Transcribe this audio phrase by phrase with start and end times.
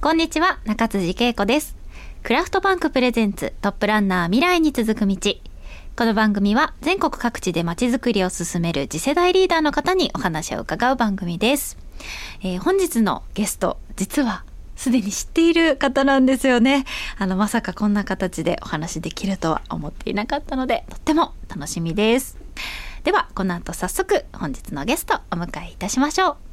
[0.00, 1.76] こんにちは中辻恵子です。
[2.22, 5.16] クラフトバンクプレゼンツトップランナー未来に続く道。
[5.96, 11.76] この番組は全国各地でまちづくりを進める次世代リーダーの方にお話を伺う番組です、
[12.44, 14.44] えー本日のゲスト実は
[14.76, 16.84] すでに知っている方なんですよね。
[17.18, 22.38] あのまさかこんな形でお話できるとは思っていなかったのでとっても楽しみです。
[23.02, 26.47] ではこの後早速本日のゲストお迎えいたしましょう。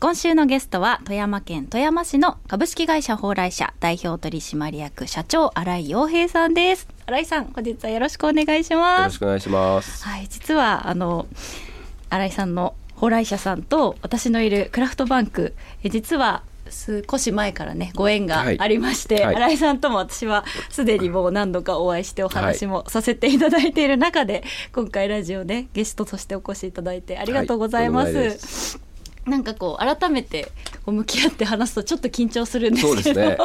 [0.00, 6.88] 今週のゲストは富山県富山市の株式会社蓬莱社代表取締役社長新井洋平さんです。
[7.06, 9.04] 新井さん本日はよろしくお願いしよます。
[9.04, 10.04] ろしくお願いします。
[10.04, 11.26] はい実はあの
[12.10, 16.42] 新井さんの蓬莱社さんと私のいるクラフトバンクえ実は
[17.06, 18.58] 少し前からねご縁がはい。
[18.58, 19.36] ありまして、はい。
[19.36, 28.16] 新井さんとも私はすでにもう何度かお会いしてお話もさせていただいている中で、今回ラジオでゲストとしてお越しいただいてありがとうございます。
[28.78, 28.91] はい
[29.26, 30.50] なんかこう改めて
[30.84, 32.94] こう向き合って話すとちょっと緊張するんですけど。
[32.94, 33.38] そうですね。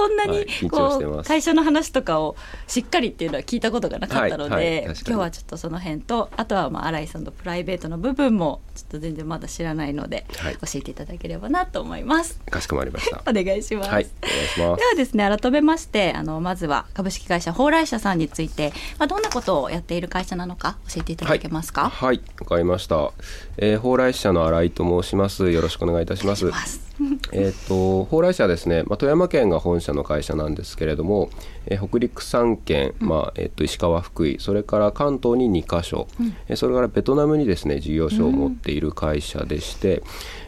[0.00, 12.38] そんなにこうます会社の話とかをしっかりっていうのは聞いたことがなかったので、はいはい今日はちょっとその辺とあとはまあ新井さんのプライベートの部分もちょっと全然まだ知らないので、はい教えていただければなと思います。
[12.50, 13.22] かしこまりました。
[13.28, 13.90] お願いします。
[13.90, 23.12] はい、お願いしまではですね改めましてあのまずは株式会社蓬莱社さんについて、まあ、どんなことをやっている会社なのか教えていただけますか、はい、わかりました。
[23.56, 25.50] えー、蓬莱社の新井と申します。
[25.50, 26.89] よろしくお願いいたします。
[27.32, 31.30] えっ、と蓬莱社はですね、まあ富山県が本社の会社なんですけれども、
[31.66, 36.06] えー北陸3県、まあえっ、と石川福井、それから関東に2カ所、
[36.48, 40.02] えーそれからベトナムにですね事業所を持っている会社でして、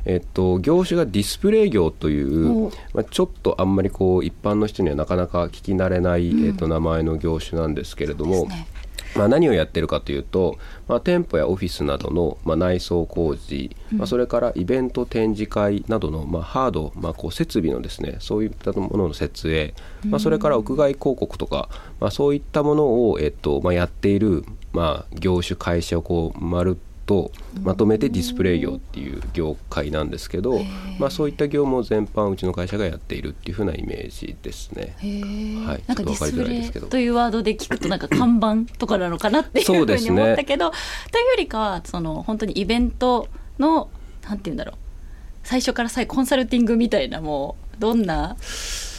[0.05, 8.33] えっ、と業種がディスプレイ業というお、まあちょっとあんまりこう一般の人にはなかなか聞き慣れない、えっ、と名前の業種なんですけれども。
[8.33, 8.67] ですね
[9.14, 10.58] まあ、何をやってるかというと、
[10.89, 19.75] まあ、店舗やオフィスなどの、まあ、内装工事、まあ、それからイベント展示会などの、まあ、ハード、まあ、こう設備のですねそういったものの設営、
[20.06, 21.69] まあ、それから屋外広告とか、
[22.00, 27.33] まあ、そういったものを、えっとまあ、やっている、まあ、業種会社をこうまるっと
[27.63, 30.61] まとめてディスプレイ業っていう業界なんですけど、
[30.98, 34.95] まあ、そういった業務を全般うちの会社がやっているっていうふうなイメージですね。
[35.67, 35.83] はい。
[35.86, 40.77] なんかディスプレイというワードで聞くとなんか看板とかなのかなっていうふうに思ったけど、と
[41.18, 43.91] いうよりかはその本当にイベントの
[44.23, 44.77] なんて言うんだろう。
[45.45, 48.36] 最初から最後コンサルティングみたいなもうどんな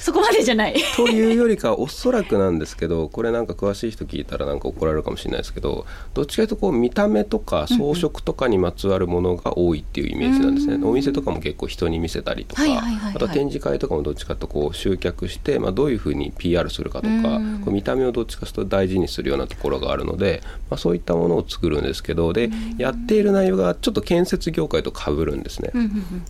[0.04, 0.76] そこまでじゃない。
[0.98, 25.72] というよりかおそらくなんですけどこれなんか詳しい人聞いたらなんか怒られるかもしれないですけどどっちかというとこう見た目とか装飾とかにまつわるものが多いっていうイメージなんですね、うんお店とかも結構人に見せたりとか、あとは展示会とかもどっちかとこう集客して、まあ、どういうふうに PR するかとか、うんこう見た目をどっちかというと大事にするようなところがあるので、まあ、そういったものを作るんですけどでやっている内容がちょっと建設業界と被るんですね。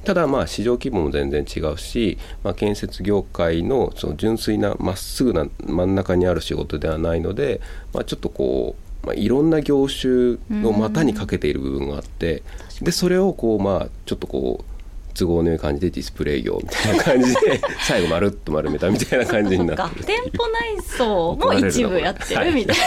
[0.03, 7.61] ただまあ市場規模も全然違うし、まあ、建設業界のその純粋なまっすぐな真ん中にある仕事ではないので、
[7.93, 12.43] まあ、ちょっとこう、まあ、いろんな業種の股にかけている部分があって
[12.81, 14.73] でそれをこうまあちょっとこう
[15.13, 20.05] 都合のいい感じでディスプレイ業みたいな感じで 最後まるっと丸めたみたいな感じになかってる。
[20.05, 22.77] 店舗内装も一部やってるみたい。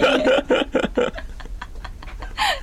[0.00, 1.12] な。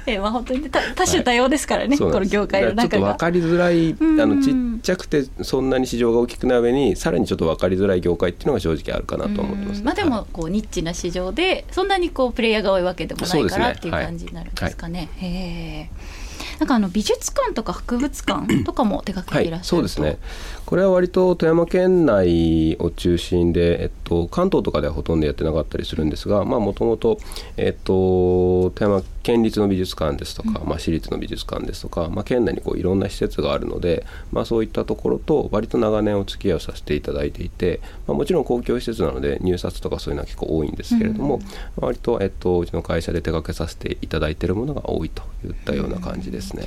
[0.05, 2.33] えまあ本当に多多種多様ですからね、このそうなんです。
[2.33, 3.17] 業界のだからちょっと中が分。
[3.17, 4.21] かりづらいうん。
[4.21, 9.85] あのちっちゃくてそんなに市場が大きくない上にさらにちょっと分かりづらい業界っていうのが正直あるかなと思ってます、うん。
[9.85, 15.09] まあではいもこうニッチな市場でそんなにこうプレイヤーが多いわけでもないからっていう感じになるんですかね。
[15.17, 16.19] へえ。
[16.59, 20.19] なんかあの美術館とか博物館とかも手掛けはいていらっ、しゃると、そうですね。
[20.65, 27.19] これは割と富山県内を中心で、えっと、関東とかではほとんどやってなかったりするんですが、まあ、もともと、
[27.57, 41.39] えっと、富山県立の美術館ですとか、まあ、私立の美術館ですとか、まあ、県内にこういろんな施設があるので、まあ、そういったところと割と長年お付き合いをさせていただいていて、まあ、もちろん公共施設なので入札とかそういうのは結構多いんですけれども、
[41.75, 46.63] 割と、えっと、うちの会社で手掛けさせていただいているものが多いといったような感じですね。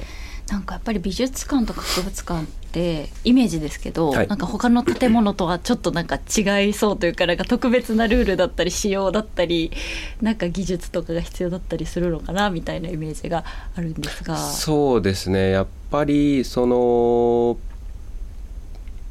[0.49, 4.29] なんかやっぱり美術館とか博物館ってイメージですけど、はい。
[4.29, 9.71] なんか他の建物とはちょっとなんか違いそうというかなんか特別なルールだったり仕様だったり
[10.21, 13.45] なんか技術とかが必要だったりするのかなみたいなイメージが
[13.77, 14.37] あるんですが。
[14.37, 15.51] そうですね。
[15.51, 17.59] やっぱりその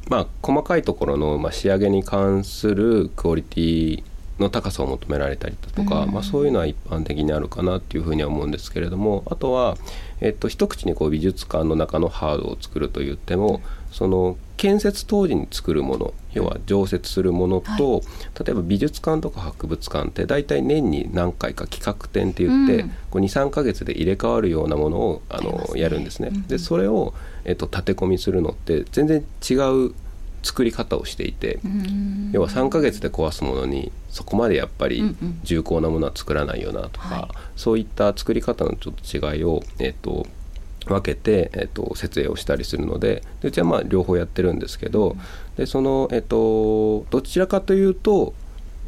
[0.08, 4.02] まあ細かいところの、まあ、仕上げに関するクオリティ
[4.38, 6.12] の高さを求められたりだとか、うん。
[6.12, 9.76] まあ、そういうのは一般的にあるかなっていうふうには思うんですけれどもあとは、
[10.22, 13.60] えっと、一口にこう美術館の中のハードを作ると言っても
[13.90, 18.00] その建設当時に作るもの要は常設するものと、は
[18.44, 22.88] 例えば美術館とか博物館って大体年に何回か企画展って言って、うん。
[23.10, 25.80] こう23ヶ月で入れ替わるようなものをあのね。
[25.80, 26.28] やるんですね。
[26.28, 26.36] うん。
[26.36, 27.12] うんでそれを、
[27.44, 29.94] えっと、立て込みするのって全然違う
[30.42, 32.30] 作り方をしていて、うん。
[32.32, 35.40] 要は3ヶ月で壊すものにそこまでやっぱりうんうん。
[35.42, 37.28] 重厚なものは作らないよなとか、はい。
[37.56, 40.26] そういった作り方のちょっと違いを、えっと
[40.86, 45.16] 分けて、えっと設営をしたりするのででうちはまあ両方やってるんですけど、
[45.56, 48.34] でその、えっとどちらかというと、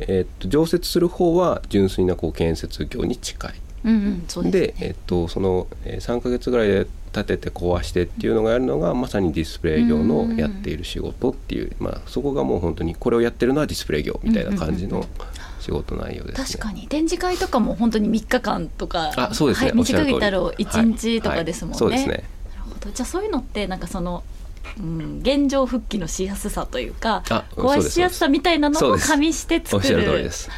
[0.00, 3.54] えっと常設する方は純粋なこう建設業に近い。
[3.84, 4.50] うんうん。
[4.50, 15.06] でねえっと、そのえー3ヶ月ぐらいで建てて壊してっていうのがやるのがまさにディスプレイ業のやっている仕事っていう、まあ、そこがもう本当にこれをやってるのはディスプレイ業みたいな感じうんうんの
[15.60, 16.46] 仕事内容ですね。
[16.46, 16.88] 確かに。
[16.88, 19.69] 展示会とかも本当に3日間とかあそうですね。
[19.69, 22.25] はい、短く言ったら1日とかですもんね、はいそうですね。
[22.50, 22.90] なるほど。
[22.90, 24.22] じゃあそういうのってなんかその、
[24.78, 29.08] うん、現状復帰のしやすさというかあ壊しやすさみたいなのそうです。
[29.08, 30.50] も加味して作るおっしゃる通りです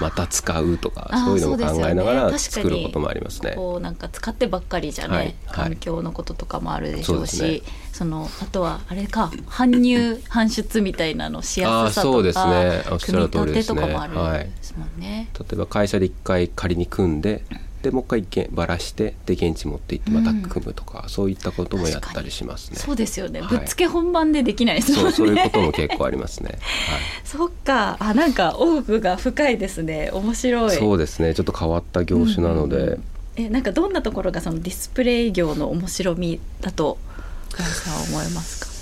[0.00, 3.52] また使うとかそういうのも考えながら作ることもありますね。
[3.54, 5.34] こうなんか使ってばっかりじゃね、はいはい。
[5.50, 7.60] 環境のこととかもあるでしょうしそね。
[7.92, 12.98] そのあとはあれか搬入搬出みたいなのしやすさとかあーそうですね。
[13.06, 13.80] 組みる通りですね。
[13.80, 14.46] 立てとかもあるはい。
[14.46, 15.28] んですもんね。
[15.38, 17.44] 例えば会社で一回仮に組んで
[17.84, 22.78] でもう一回けばらしてで現地持って行ってまた組むとか、そういったこともやったりしますね。
[22.78, 23.48] そうですよね、はい。
[23.50, 25.12] ぶっつけ本番でできないですもんね。
[25.12, 26.58] そうそういうことも結構ありますね。
[27.24, 27.96] そっか。
[28.00, 30.10] あなんか奥が深いですね。
[30.12, 31.34] 面白はい、いそうですね。
[31.34, 33.02] ちょっと変わった業種なので、うんうんうん。
[33.36, 36.98] えなんかどんなところがそのディスプレイ業の面白みだと
[37.52, 38.74] 倉石さんは思いますか？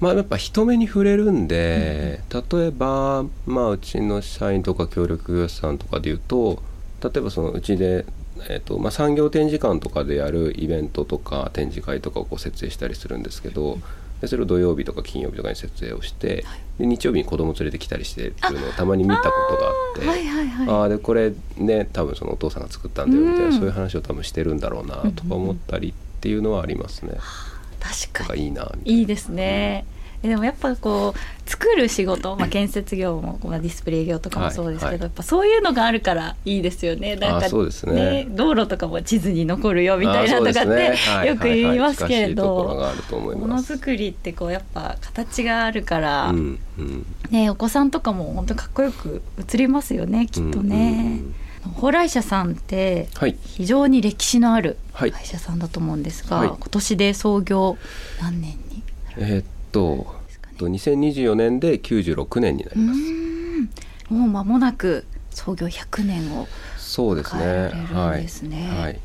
[0.00, 6.62] まあ、やっぱ人目に触れるんで、例えば、まあ、うちの社員とか協力業者さんとかでいうと
[7.04, 8.06] 例えばそのうちで、
[8.48, 13.78] えっとまあ、産業展示館とかでやるイベントとか展示会とかをこう設営したりするんですけど
[14.20, 16.44] でそれを土曜日とか金曜日とかに設営をして
[16.78, 20.06] で日曜日に子供連れてきたりしてっていうのをたまに見たことがあって。
[20.06, 20.68] はいはいはい。
[20.68, 23.52] ああでこれね多分そのお父さんが作ったんだよみたいな、うん。
[23.52, 27.12] そういう話を多分してるんだろうなとか思ったりっていうのはありますね。
[27.80, 28.52] 確かに。
[28.52, 28.92] なんかいいいな。
[28.98, 29.84] いいですね、
[30.22, 34.92] えでもやっぱこう作る仕事、まあ、建設業も、まあ、ディスプレイ業とかもそうですけど、はい。
[34.92, 37.16] はいやっぱそういうのがあるからいいですよね。
[37.16, 38.26] なんかあそうですね。
[38.30, 40.94] 道路とかも地図に残るよみたいなとかって、ね。
[40.96, 42.54] はいよく言いますけれど
[43.22, 43.56] もの。
[43.58, 47.06] づくりってこうやっぱ形があるから、うんうん。
[47.30, 50.68] ね、お子さんとかも本当かっこよく映りますよねきっとうんうん。
[50.68, 51.20] ね。
[51.76, 53.36] 蓬莱社さんってはい。
[53.42, 55.12] 非常に歴史のあるはい。
[55.12, 56.48] 会社さんだと思うんですが、はい。
[56.48, 57.78] 今年で創業
[58.20, 58.82] 何年に
[59.16, 60.04] えーっとね
[60.58, 63.00] と2024年で96年になうります。
[64.12, 66.46] もう間もなく創業100年を
[66.76, 67.42] そうですね。
[67.42, 69.00] 迎えられるんはいですねはい。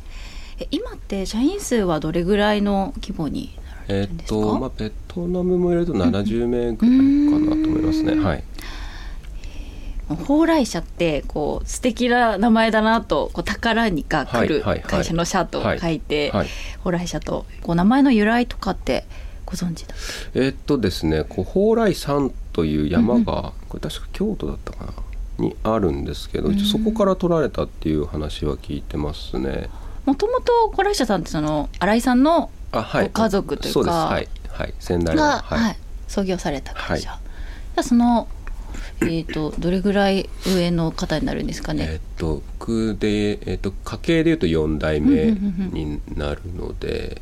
[0.59, 3.57] え今って社員数はどれぐらいの規模に
[3.87, 8.13] えっとまあベトナムも入れると70名ぐらいかなと思いますね。
[8.13, 8.43] うんはい。
[10.07, 16.47] 蓬莱社ってこう素敵な名前だなとこう宝にが来る会社の社と書いてはい。
[16.83, 19.05] 蓬莱社とこう名前の由来とかって
[19.45, 19.93] ご存知だ
[20.33, 24.93] えーっとですね、蓬莱山という山が、これ確か京都だったかな？
[25.37, 29.69] にあるんですけど、うんそこから取られたっていう話は聞いてますね。
[30.05, 32.49] もともと蓬莱社さんってその新井さんの。
[32.71, 33.91] ご家族というか。
[34.07, 34.27] はい。
[34.49, 34.73] はい。
[34.79, 35.21] 先代の。
[35.21, 35.59] が、はい。
[35.59, 35.77] はい。
[36.07, 38.27] 創業された会社、はじゃあその
[39.01, 47.21] えー、とどれぐらい上の方になるんですかえね、ーっと僕で、えーっと家系でいうと4代目になるので、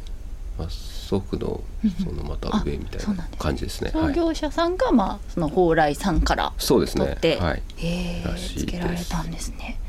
[0.58, 1.64] まあ、祖父の
[2.04, 3.90] そのまた上みたいな感じですね。
[3.92, 7.38] 創はい、業者さんが、まあ、その蓬莱さんからそうですね取って、。
[7.38, 7.64] はい。
[7.80, 9.80] えらしいですつけられたんですね。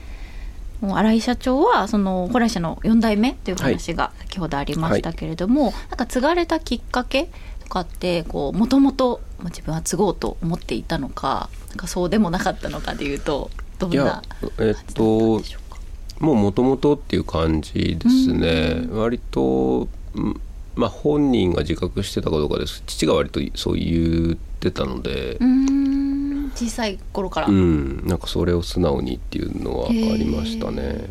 [0.80, 14.22] もう新井社長はその蓬莱社の4代目という話が先ほどありましたけれども、なんか継がれたきっかけとかってこうもともと自分は継ごうと思っていたのかなんかそうでもなかったのかでいうとどんな
[14.58, 15.78] えーっとでしょうか？
[16.20, 18.86] もう元々っていう感じですね。
[18.90, 20.40] う割とうん
[20.76, 22.82] まあ本人が自覚してたかどうかです。
[22.86, 25.36] 父が割とそう言ってたので。
[25.40, 30.82] うー、ん小さい頃から、うん、なんかそれを素直にっていうのはありましたね。
[30.82, 31.10] へ。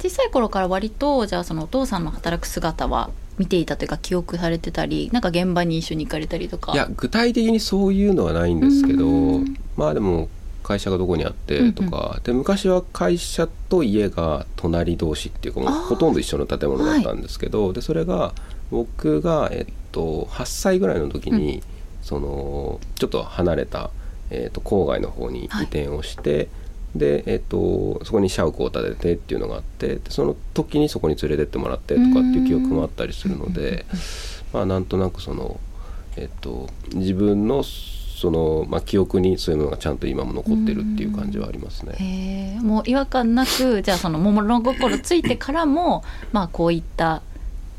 [0.00, 6.72] 小さい頃から割とじゃあそのお父さんの働く姿は見ていたというか記憶されてたりなんか現場に一緒に行かれたりとか。
[6.72, 9.56] いや具体的にそういうのはないんですけどうん。
[9.76, 10.28] まあでも
[10.62, 18.34] 会社がどこにあってとか、で昔は会社と家が隣同士っていうかもうほとんど一緒の建物だったんですけど、でそれが
[18.70, 21.62] 僕が、えっと、8歳ぐらいの時に、
[22.02, 23.90] そのちょっと離れた、
[24.30, 26.48] えっと、郊外の方に移転をして、
[26.94, 33.84] で、えっと、そこに社屋を建ててっていうのがあってでその時にそこに連れてってもらってとかっていう記憶もあったりするので、
[34.52, 35.60] まあなんとなくその、
[36.16, 41.92] えっと、自分のその、まあ、記憶にそういうものがちゃんと今も残ってるっていう感じはありますね。
[41.98, 42.60] へえ。
[42.60, 47.22] もう違和感なくじゃあその物心ついてからもまあこういった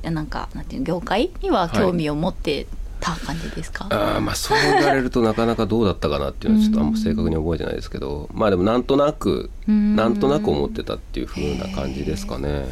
[0.04, 2.68] なんかなんていうの業界には興味を持って
[3.00, 9.96] た感じですか、あーまあそう言われるとなかなかどうだったかなっていうのはちょっとあんま正確に覚えてないですけどまあでもなんとなくうん。
[9.96, 12.66] なんとなく思ってたっていう風な感じですかね。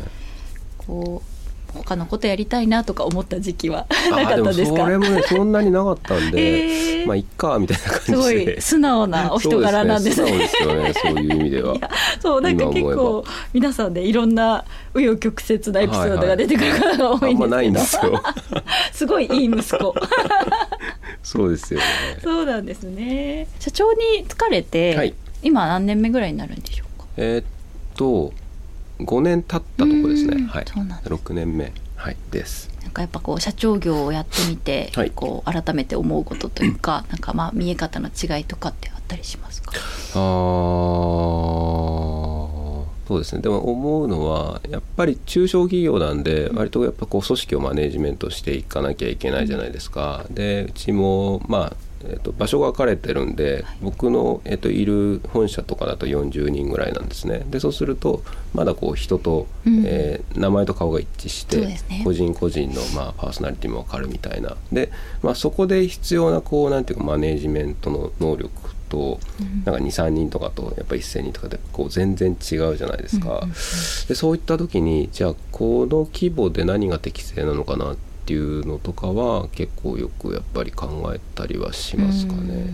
[0.78, 1.37] こう
[1.78, 4.84] 他のことやりたいなとか思った時期はあ なかったですか？
[4.84, 7.08] それもね そんなになかったんで、へー。
[7.08, 8.60] まあいっかみたいなす感じごいで。
[8.62, 10.30] 素直な お人柄なんですね。
[10.30, 11.76] そうですね素直ですよねそういう意味では。
[12.22, 18.24] そうなんか結構皆さんでいろんな紆余曲折なエピソードが出てくる方が多いんですけど、あんまないんですよ。
[18.92, 19.94] すごいいい息子。
[21.24, 21.86] そうですよね。
[22.24, 23.48] そうなんですね。
[23.60, 25.14] 社長に疲れて、はい。
[25.44, 27.06] 今何年目ぐらいになるんでしょうか？
[27.18, 27.46] えーっ
[27.96, 28.34] と
[29.00, 30.38] 5年経ったとこですね。
[30.38, 30.66] うんはい。
[30.68, 32.70] そうなんです6年目はいです。
[32.84, 39.72] なんかやっぱこう社長業をやってみて、はいこう改めて思うことというかなんかまあ見え方の違いとかってあったりしますか？
[40.16, 40.22] あー
[43.08, 50.26] そうですねでも思うのはやっぱり中小企業なんで割とやっぱこう組織をマネジメントしていかなきゃいけないじゃないですか。
[50.30, 57.46] でうちもまあえっと場所が分かれてるんで、僕の、えっといる本社とかだと40人ぐらいなんですね。
[57.50, 58.24] でそうすると
[58.54, 59.84] まだこう人と、うん。
[59.86, 61.80] えー名前と顔が一致して、ね。
[62.04, 64.56] 個人個人の、まあ、パーソナリティも分かるみたいな。
[64.72, 68.52] で、まあ、そこで必要なこうなんていうかマネジメントの能力
[68.90, 69.20] と、
[69.66, 73.42] なんか23人とかとやっぱ1,000人とかでこう全然違うじゃないですか。
[74.08, 82.74] でそういった時にじゃあこの規模で何が適正なのかなっていうのとかは結構よくやっぱり考えたりはしますかね。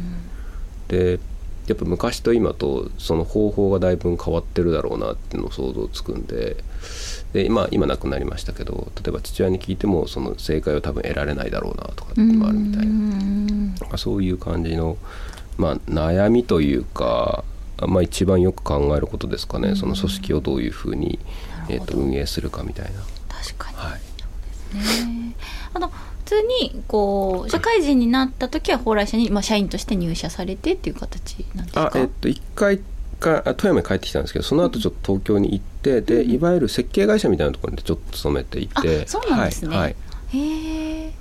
[0.88, 1.19] で
[1.67, 6.57] やっぱ昔と今とその方法がだいぶ変わってるだろうなっていうのを想像つくんで。
[7.33, 13.98] で今今亡くなりましたけど例えば父親に聞いてもその正解を多分得られないだろうなとかっていうのもあるみたいな。
[13.98, 14.98] そういう感じの、
[15.57, 17.43] まあ、悩みというか、
[17.77, 21.19] まあ、一番よく考えることですかね、その組織をどういうふうに、
[21.69, 22.91] えー、と運営するかみたいな。
[23.29, 23.77] 確かに。
[23.77, 25.17] はい。
[25.17, 25.23] ね
[25.74, 31.92] あの普通にこう社会人になった時は蓬莱社に、まあ、社員として入社されてっていう形なんですか？
[31.94, 32.80] あえっと一回
[33.20, 39.96] かあ富山に帰ってきたんですけどその後ちょっと東京に行って、でいわゆる設計会社みたいなところにちょっと勤めていあてそうなんですね、はいはい。
[40.38, 41.13] へえ。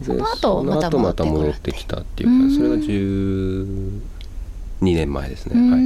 [0.00, 4.00] でその後その後ままたた戻っててきたっていうかうんそれが12
[4.80, 5.80] 年前ですうね、はい、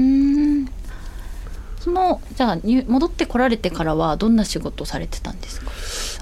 [1.87, 5.71] そのじゃあ入戻ってこられてからはどんな仕事をされてたんですか？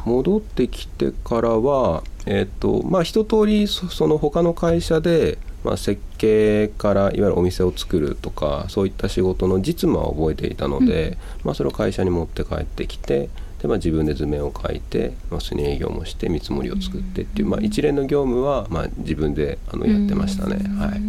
[0.05, 13.31] 戻ってきてからはえっ、とまあ一通りそその他の会社で、まあ、設計からいわゆるお店を作るとかそういった仕事の実務は覚えていたので、まあ、それを会社に持って帰ってきて
[13.65, 20.57] で、まあ、自分で図面を描いて、まあ、普通に営業もして見積もりを作ってっていう、まあ、一連の業務は、まあ、自分であのやってましたね。
[20.79, 21.01] はい。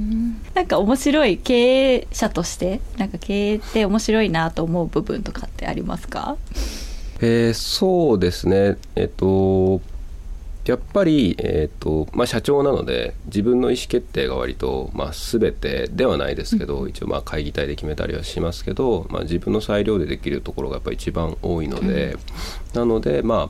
[0.54, 6.38] なんか面白い経営者としてなんか経営って面白いなと思う部分とかってありますか？
[7.20, 8.78] えーそうですね。
[8.96, 9.82] えっと
[10.66, 22.18] やっぱり、えっとまあ、社長なので自分の意思決定が割と、まあ、全てではないですけど、一応まあ会議体で決めたりはしますけど、まあ、自分の裁量でできるところがやっぱり一番多いので、
[22.74, 23.50] なので、ま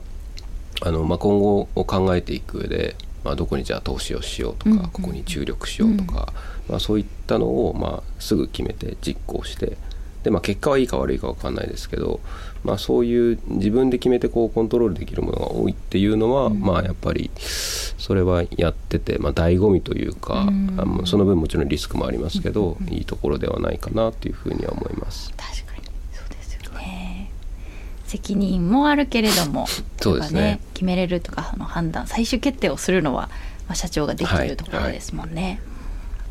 [0.82, 4.78] ああのまあ、今後を考えていく上で、まあ、どこにじゃあ投資をしようとか、うん。
[4.90, 6.32] ここに注力しようとか、
[6.68, 9.78] まあ、そういったのを、まあ、すぐ決めて実行して
[10.26, 12.18] で、まあ、結果はいいか悪いか分かんないですけど、
[12.64, 20.74] まあ、そういう自分で決めてこうコントロールできるものが多いっていうのは、まあ、やっぱりそれはやってて、まあ、醍醐味というか、うん。
[20.80, 25.30] あのその分もちろんリスクもありますけど、いいところではないかなっていうふうには思います。
[25.36, 25.84] 確かに。
[26.12, 27.30] そうですよね。
[28.06, 29.66] 責任もあるけれども
[30.02, 30.58] そうですね。
[30.74, 33.28] 決めれるとかあの判断最終決定をするのは、
[33.68, 35.60] まあ、社長ができているところですもんね、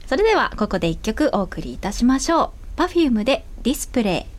[0.05, 2.81] それではここで一曲お送りいたしましょう。
[2.81, 4.34] Perfume でディスプレイ。